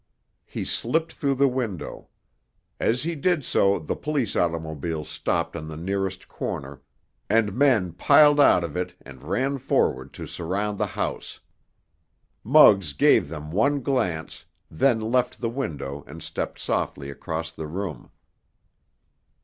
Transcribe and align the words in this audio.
He 0.47 0.65
slipped 0.65 1.13
through 1.13 1.35
the 1.35 1.47
window. 1.47 2.07
As 2.79 3.03
he 3.03 3.13
did 3.13 3.45
so 3.45 3.77
the 3.77 3.95
police 3.95 4.35
automobile 4.35 5.03
stopped 5.03 5.55
on 5.55 5.67
the 5.67 5.77
nearest 5.77 6.27
corner, 6.27 6.81
and 7.29 7.53
men 7.53 7.91
piled 7.91 8.39
out 8.39 8.63
of 8.63 8.75
it 8.75 8.95
and 9.03 9.21
ran 9.21 9.59
forward 9.59 10.11
to 10.13 10.25
surround 10.25 10.79
the 10.79 10.87
house. 10.97 11.39
Muggs 12.43 12.93
gave 12.93 13.29
them 13.29 13.51
one 13.51 13.81
glance, 13.83 14.43
then 14.71 14.99
left 15.01 15.39
the 15.39 15.49
window 15.51 16.03
and 16.07 16.23
stepped 16.23 16.57
softly 16.57 17.11
across 17.11 17.51
the 17.51 17.67
room. 17.67 18.09